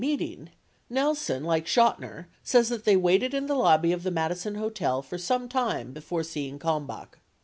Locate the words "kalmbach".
6.57-7.19